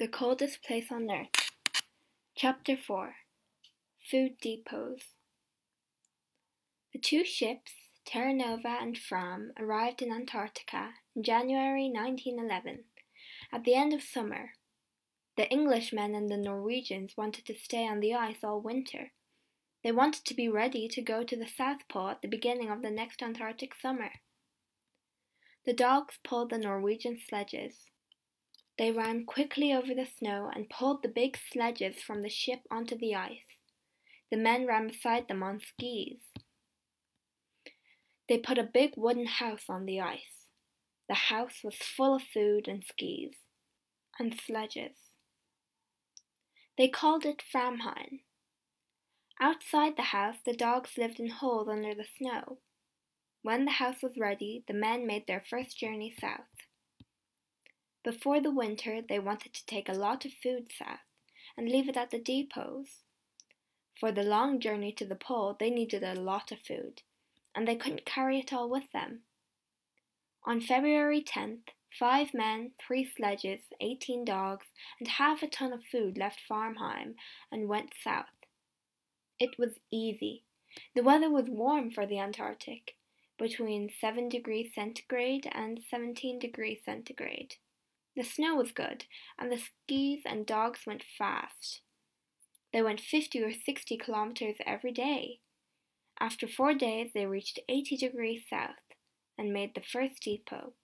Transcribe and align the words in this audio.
The 0.00 0.08
Coldest 0.08 0.62
Place 0.62 0.90
on 0.90 1.10
Earth. 1.10 1.52
Chapter 2.34 2.74
4 2.74 3.16
Food 4.10 4.38
Depots. 4.40 5.02
The 6.94 6.98
two 6.98 7.22
ships, 7.22 7.72
Terra 8.06 8.32
Nova 8.32 8.78
and 8.80 8.96
Fram, 8.96 9.52
arrived 9.58 10.00
in 10.00 10.10
Antarctica 10.10 10.94
in 11.14 11.22
January 11.22 11.90
1911, 11.92 12.84
at 13.52 13.64
the 13.64 13.74
end 13.74 13.92
of 13.92 14.02
summer. 14.02 14.52
The 15.36 15.52
Englishmen 15.52 16.14
and 16.14 16.30
the 16.30 16.38
Norwegians 16.38 17.18
wanted 17.18 17.44
to 17.44 17.54
stay 17.54 17.86
on 17.86 18.00
the 18.00 18.14
ice 18.14 18.42
all 18.42 18.62
winter. 18.62 19.12
They 19.84 19.92
wanted 19.92 20.24
to 20.24 20.34
be 20.34 20.48
ready 20.48 20.88
to 20.88 21.02
go 21.02 21.24
to 21.24 21.36
the 21.36 21.46
South 21.46 21.86
Pole 21.90 22.08
at 22.08 22.22
the 22.22 22.28
beginning 22.28 22.70
of 22.70 22.80
the 22.80 22.90
next 22.90 23.22
Antarctic 23.22 23.74
summer. 23.74 24.12
The 25.66 25.74
dogs 25.74 26.14
pulled 26.24 26.48
the 26.48 26.56
Norwegian 26.56 27.18
sledges. 27.28 27.90
They 28.78 28.92
ran 28.92 29.26
quickly 29.26 29.72
over 29.72 29.94
the 29.94 30.06
snow 30.06 30.50
and 30.54 30.70
pulled 30.70 31.02
the 31.02 31.08
big 31.08 31.36
sledges 31.52 31.96
from 32.02 32.22
the 32.22 32.30
ship 32.30 32.60
onto 32.70 32.96
the 32.96 33.14
ice. 33.14 33.60
The 34.30 34.36
men 34.36 34.66
ran 34.66 34.88
beside 34.88 35.28
them 35.28 35.42
on 35.42 35.60
skis. 35.60 36.20
They 38.28 38.38
put 38.38 38.58
a 38.58 38.62
big 38.62 38.92
wooden 38.96 39.26
house 39.26 39.64
on 39.68 39.86
the 39.86 40.00
ice. 40.00 40.46
The 41.08 41.14
house 41.14 41.64
was 41.64 41.74
full 41.74 42.14
of 42.14 42.22
food 42.22 42.68
and 42.68 42.84
skis 42.84 43.34
and 44.18 44.38
sledges. 44.46 44.96
They 46.78 46.88
called 46.88 47.24
it 47.24 47.42
Framheim. 47.52 48.20
Outside 49.40 49.96
the 49.96 50.12
house, 50.14 50.36
the 50.44 50.54
dogs 50.54 50.90
lived 50.96 51.18
in 51.18 51.30
holes 51.30 51.68
under 51.68 51.94
the 51.94 52.06
snow. 52.18 52.58
When 53.42 53.64
the 53.64 53.72
house 53.72 54.02
was 54.02 54.18
ready, 54.18 54.64
the 54.68 54.74
men 54.74 55.06
made 55.06 55.26
their 55.26 55.42
first 55.48 55.78
journey 55.78 56.14
south. 56.20 56.46
Before 58.02 58.40
the 58.40 58.50
winter, 58.50 59.00
they 59.06 59.18
wanted 59.18 59.52
to 59.52 59.66
take 59.66 59.88
a 59.88 59.94
lot 59.94 60.24
of 60.24 60.32
food 60.32 60.68
south 60.76 61.00
and 61.56 61.68
leave 61.68 61.88
it 61.88 61.96
at 61.96 62.10
the 62.10 62.18
depots. 62.18 63.02
For 63.98 64.10
the 64.10 64.22
long 64.22 64.60
journey 64.60 64.92
to 64.92 65.04
the 65.04 65.16
pole, 65.16 65.56
they 65.58 65.68
needed 65.68 66.02
a 66.02 66.14
lot 66.14 66.50
of 66.50 66.60
food, 66.60 67.02
and 67.54 67.68
they 67.68 67.76
couldn't 67.76 68.06
carry 68.06 68.38
it 68.38 68.52
all 68.52 68.70
with 68.70 68.90
them. 68.92 69.20
On 70.44 70.62
February 70.62 71.22
10th, 71.22 71.68
five 71.98 72.32
men, 72.32 72.72
three 72.80 73.04
sledges, 73.04 73.60
18 73.82 74.24
dogs, 74.24 74.66
and 74.98 75.06
half 75.06 75.42
a 75.42 75.46
ton 75.46 75.74
of 75.74 75.84
food 75.84 76.16
left 76.16 76.40
Framheim 76.48 77.14
and 77.52 77.68
went 77.68 77.92
south. 78.02 78.24
It 79.38 79.58
was 79.58 79.80
easy. 79.90 80.44
The 80.94 81.02
weather 81.02 81.28
was 81.28 81.50
warm 81.50 81.90
for 81.90 82.06
the 82.06 82.18
Antarctic, 82.18 82.94
between 83.38 83.90
7 84.00 84.30
degrees 84.30 84.70
centigrade 84.74 85.50
and 85.52 85.80
17 85.90 86.38
degrees 86.38 86.78
centigrade. 86.84 87.56
The 88.16 88.24
snow 88.24 88.56
was 88.56 88.72
good, 88.72 89.04
and 89.38 89.50
the 89.50 89.58
skis 89.58 90.22
and 90.26 90.44
dogs 90.44 90.80
went 90.86 91.04
fast. 91.18 91.80
They 92.72 92.82
went 92.82 93.00
50 93.00 93.42
or 93.42 93.52
60 93.52 93.96
kilometers 93.96 94.56
every 94.66 94.92
day. 94.92 95.40
After 96.18 96.46
four 96.46 96.74
days, 96.74 97.10
they 97.14 97.26
reached 97.26 97.58
80 97.68 97.96
degrees 97.96 98.42
south 98.48 98.76
and 99.38 99.52
made 99.52 99.74
the 99.74 99.80
first 99.80 100.22
depot. 100.22 100.74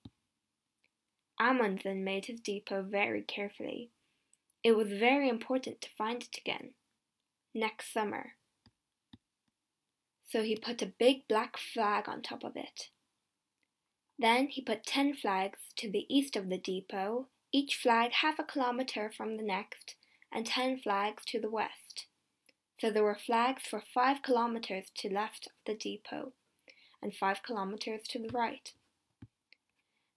Amundsen 1.39 2.03
made 2.03 2.27
his 2.27 2.41
depot 2.41 2.83
very 2.83 3.23
carefully. 3.23 3.91
It 4.65 4.73
was 4.73 4.89
very 4.89 5.29
important 5.29 5.81
to 5.83 5.91
find 5.97 6.23
it 6.23 6.39
again 6.39 6.71
next 7.55 7.93
summer. 7.93 8.33
So 10.29 10.43
he 10.43 10.57
put 10.57 10.83
a 10.83 10.93
big 10.99 11.29
black 11.29 11.57
flag 11.57 12.09
on 12.09 12.23
top 12.23 12.43
of 12.43 12.57
it. 12.57 12.89
Then 14.19 14.49
he 14.49 14.63
put 14.63 14.87
ten 14.87 15.15
flags 15.15 15.59
to 15.77 15.91
the 15.91 16.07
east 16.09 16.37
of 16.37 16.49
the 16.49 16.59
depot, 16.59 17.27
each 17.53 17.77
flag 17.77 18.13
half 18.13 18.39
a 18.39 18.45
kilometre 18.45 19.13
from 19.15 19.37
the 19.37 19.43
next, 19.43 19.95
and 20.33 20.47
ten 20.47 20.79
flags 20.79 21.25
to 21.27 21.41
the 21.41 21.51
west. 21.51 22.07
So 22.81 22.91
there 22.91 23.05
were 23.05 23.19
flags 23.19 23.63
for 23.69 23.83
five 23.95 24.23
kilometres 24.23 24.91
to 24.97 25.13
left 25.13 25.47
of 25.47 25.53
the 25.67 25.75
depot, 25.75 26.33
and 27.03 27.15
five 27.15 27.43
kilometres 27.43 28.03
to 28.09 28.19
the 28.19 28.31
right. 28.33 28.73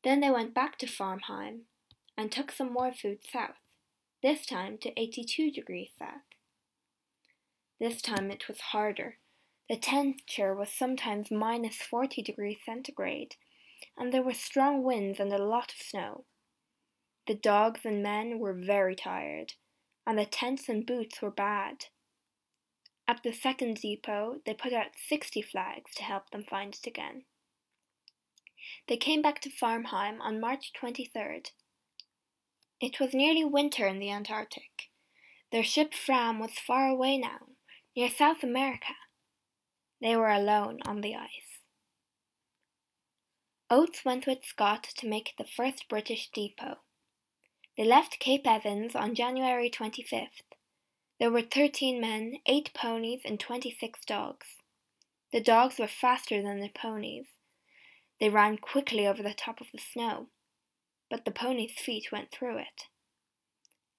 Then 0.04 0.22
they 0.22 0.32
went 0.32 0.54
back 0.54 0.78
to 0.80 0.86
Framheim, 0.86 1.62
and 2.18 2.32
took 2.32 2.52
some 2.52 2.72
more 2.72 2.94
food 2.94 3.20
south, 3.30 3.56
this 4.22 4.46
time 4.46 4.78
to 4.80 4.98
82 5.00 5.52
degrees 5.52 5.90
south. 5.98 6.22
This 7.80 8.02
time 8.02 8.30
it 8.32 8.48
was 8.48 8.60
harder. 8.60 9.18
The 9.70 9.78
temperature 9.78 10.54
was 10.54 10.70
sometimes 10.70 11.32
minus 11.32 11.78
40 11.78 12.22
degrees 12.22 12.58
centigrade 12.66 13.36
and 13.98 14.14
there 14.14 14.24
were 14.24 14.34
strong 14.34 14.84
winds 14.84 15.20
and 15.20 15.34
a 15.34 15.38
lot 15.38 15.72
of 15.72 15.82
snow. 15.82 16.26
The 17.28 17.36
dogs 17.36 17.82
and 17.84 18.02
men 18.02 18.40
were 18.40 18.54
very 18.54 18.96
tired, 18.96 19.54
and 20.06 20.18
the 20.18 20.26
tents 20.26 20.68
and 20.70 20.86
boots 20.86 21.22
were 21.22 21.32
bad. 21.32 21.86
At 23.08 23.24
the 23.24 23.32
second 23.32 23.78
depot, 23.78 24.42
they 24.46 24.54
put 24.54 24.74
out 24.74 24.92
60 25.08 25.42
flags 25.42 25.94
to 25.96 26.04
help 26.04 26.30
them 26.30 26.44
find 26.44 26.76
it 26.76 26.88
again. 26.88 27.24
They 28.88 28.98
came 28.98 29.22
back 29.22 29.42
to 29.42 29.50
Framheim 29.50 30.20
on 30.22 30.40
March 30.40 30.72
23rd. 30.80 31.52
It 32.80 33.00
was 33.00 33.14
nearly 33.14 33.44
winter 33.44 33.88
in 33.88 34.00
the 34.00 34.12
Antarctic. 34.12 34.90
Their 35.52 35.64
ship 35.64 35.94
Fram 35.94 36.40
was 36.40 36.52
far 36.52 36.88
away 36.88 37.18
now, 37.18 37.48
near 37.96 38.10
South 38.10 38.44
America. 38.44 38.94
They 40.02 40.16
were 40.16 40.30
alone 40.30 40.80
on 40.86 41.02
the 41.02 41.16
ice. 41.16 41.49
Oates 43.72 44.04
went 44.04 44.26
with 44.26 44.44
Scott 44.44 44.82
to 44.98 45.08
make 45.08 45.36
the 45.38 45.46
first 45.46 45.88
British 45.88 46.32
depot. 46.32 46.80
They 47.78 47.84
left 47.84 48.20
Cape 48.20 48.48
Evans 48.48 48.96
on 48.96 49.14
January 49.14 49.70
25th. 49.70 50.42
There 51.20 51.30
were 51.30 51.44
13 51.44 52.02
men, 52.02 52.38
8 52.48 52.74
ponies, 52.74 53.22
and 53.24 53.40
26 53.40 54.06
dogs. 54.06 54.48
The 55.32 55.40
dogs 55.40 55.78
were 55.78 55.88
faster 55.88 56.42
than 56.42 56.62
the 56.62 56.70
ponies. 56.70 57.28
They 58.20 58.30
ran 58.30 58.58
quickly 58.58 59.06
over 59.06 59.22
the 59.22 59.36
top 59.36 59.62
of 59.62 59.68
the 59.72 59.78
snow, 59.78 60.30
but 61.08 61.24
the 61.26 61.32
ponies' 61.32 61.78
feet 61.78 62.12
went 62.12 62.32
through 62.32 62.58
it. 62.58 62.86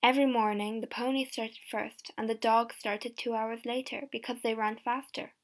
Every 0.02 0.26
morning 0.26 0.81
the 0.81 0.88
ponies 0.88 1.31
started 1.31 1.58
first 1.70 2.10
and 2.19 2.28
the 2.28 2.34
dogs 2.34 2.75
started 2.75 3.16
two 3.16 3.34
hours 3.34 3.64
later 3.64 4.08
because 4.10 4.38
they 4.42 4.54
ran 4.54 4.78
faster. 4.84 5.34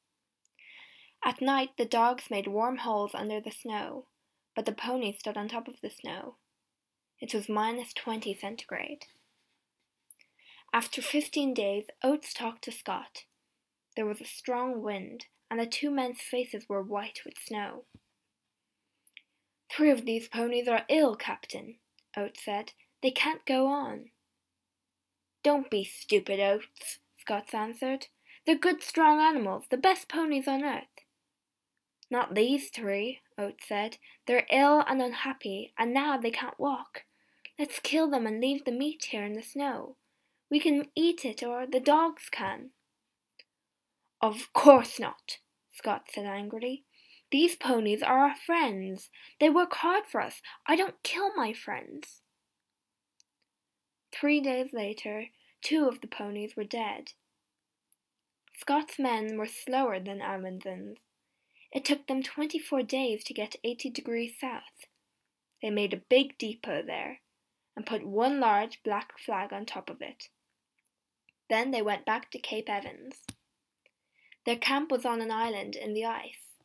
At 1.24 1.40
night 1.40 1.76
the 1.78 1.84
dogs 1.84 2.24
made 2.28 2.48
warm 2.48 2.78
holes 2.78 3.12
under 3.14 3.40
the 3.40 3.52
snow 3.52 4.06
but 4.56 4.64
the 4.64 4.72
pony 4.72 5.12
stood 5.12 5.36
on 5.36 5.48
top 5.48 5.68
of 5.68 5.80
the 5.82 5.90
snow. 5.90 6.36
It 7.20 7.34
was 7.34 7.48
minus 7.48 7.92
20 7.92 8.34
centigrade. 8.34 9.04
After 10.72 11.02
15 11.02 11.54
days, 11.54 11.84
Oates 12.02 12.32
talked 12.32 12.64
to 12.64 12.72
Scott. 12.72 13.24
There 13.94 14.06
was 14.06 14.20
a 14.20 14.26
strong 14.26 14.82
wind, 14.82 15.26
and 15.50 15.60
the 15.60 15.66
two 15.66 15.90
men's 15.90 16.20
faces 16.20 16.64
were 16.68 16.82
white 16.82 17.20
with 17.24 17.34
snow. 17.38 17.84
Three 19.70 19.90
of 19.90 20.06
these 20.06 20.28
ponies 20.28 20.68
are 20.68 20.86
ill, 20.88 21.16
Captain, 21.16 21.76
Oates 22.16 22.44
said. 22.44 22.72
They 23.02 23.10
can't 23.10 23.44
go 23.46 23.66
on. 23.66 24.06
Don't 25.42 25.70
be 25.70 25.84
stupid, 25.84 26.40
Oates, 26.40 26.98
Scott 27.20 27.54
answered. 27.54 28.06
They're 28.46 28.56
good, 28.56 28.82
strong 28.82 29.20
animals, 29.20 29.64
the 29.70 29.76
best 29.76 30.08
ponies 30.08 30.48
on 30.48 30.64
earth. 30.64 30.84
Not 32.10 32.34
these 32.34 32.70
three, 32.70 33.20
Oates 33.38 33.68
said. 33.68 33.98
They're 34.26 34.46
ill 34.50 34.82
and 34.86 35.00
unhappy, 35.00 35.72
and 35.78 35.92
now 35.92 36.16
they 36.16 36.30
can't 36.30 36.58
walk. 36.58 37.02
Let's 37.58 37.80
kill 37.80 38.10
them 38.10 38.26
and 38.26 38.40
leave 38.40 38.64
the 38.64 38.72
meat 38.72 39.06
here 39.10 39.24
in 39.24 39.34
the 39.34 39.42
snow. 39.42 39.96
We 40.50 40.60
can 40.60 40.88
eat 40.94 41.24
it, 41.24 41.42
or 41.42 41.66
the 41.66 41.80
dogs 41.80 42.28
can. 42.30 42.70
Of 44.20 44.52
course 44.52 44.98
not, 44.98 45.38
Scott 45.72 46.04
said 46.12 46.26
angrily. 46.26 46.84
These 47.30 47.56
ponies 47.56 48.02
are 48.02 48.18
our 48.18 48.36
friends. 48.36 49.10
They 49.40 49.50
work 49.50 49.74
hard 49.74 50.04
for 50.10 50.20
us. 50.20 50.40
I 50.66 50.76
don't 50.76 51.02
kill 51.02 51.34
my 51.34 51.52
friends. 51.52 52.22
Three 54.12 54.40
days 54.40 54.72
later, 54.72 55.26
two 55.60 55.88
of 55.88 56.00
the 56.00 56.06
ponies 56.06 56.54
were 56.56 56.64
dead. 56.64 57.12
Scott's 58.58 58.98
men 58.98 59.36
were 59.36 59.46
slower 59.46 60.00
than 60.00 60.20
Amundsen's. 60.20 60.98
It 61.76 61.84
took 61.84 62.06
them 62.06 62.22
24 62.22 62.84
days 62.84 63.22
to 63.24 63.34
get 63.34 63.56
80 63.62 63.90
degrees 63.90 64.32
south. 64.40 64.86
They 65.60 65.68
made 65.68 65.92
a 65.92 65.98
big 66.08 66.38
depot 66.38 66.82
there 66.82 67.20
and 67.76 67.84
put 67.84 68.06
one 68.06 68.40
large 68.40 68.82
black 68.82 69.18
flag 69.18 69.52
on 69.52 69.66
top 69.66 69.90
of 69.90 70.00
it. 70.00 70.30
Then 71.50 71.72
they 71.72 71.82
went 71.82 72.06
back 72.06 72.30
to 72.30 72.38
Cape 72.38 72.70
Evans. 72.70 73.16
Their 74.46 74.56
camp 74.56 74.90
was 74.90 75.04
on 75.04 75.20
an 75.20 75.30
island 75.30 75.76
in 75.76 75.92
the 75.92 76.06
ice, 76.06 76.56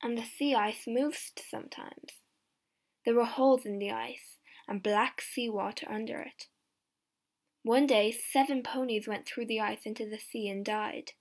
and 0.00 0.16
the 0.16 0.22
sea 0.22 0.54
ice 0.54 0.84
moved 0.86 1.42
sometimes. 1.50 2.22
There 3.04 3.16
were 3.16 3.24
holes 3.24 3.66
in 3.66 3.80
the 3.80 3.90
ice 3.90 4.36
and 4.68 4.84
black 4.84 5.20
sea 5.20 5.48
water 5.48 5.88
under 5.90 6.20
it. 6.20 6.46
One 7.64 7.88
day, 7.88 8.12
seven 8.12 8.62
ponies 8.62 9.08
went 9.08 9.26
through 9.26 9.46
the 9.46 9.58
ice 9.58 9.84
into 9.84 10.08
the 10.08 10.16
sea 10.16 10.48
and 10.48 10.64
died. 10.64 11.14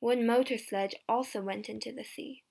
One 0.00 0.26
motor 0.26 0.56
sledge 0.56 0.96
also 1.08 1.42
went 1.42 1.68
into 1.68 1.92
the 1.92 2.04
sea. 2.04 2.42